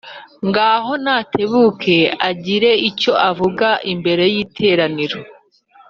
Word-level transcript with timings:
Ngaho 0.47 0.91
natebuke 1.03 1.97
agire 2.29 2.71
icyo 2.89 3.13
avugira 3.29 3.71
imbere 3.91 4.23
y’iteraniro 4.33 5.19